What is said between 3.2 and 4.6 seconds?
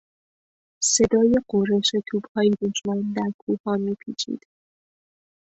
کوهها میپیچید.